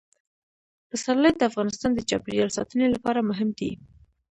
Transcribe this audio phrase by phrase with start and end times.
[0.89, 3.71] پسرلی د افغانستان د چاپیریال ساتنې لپاره مهم دي.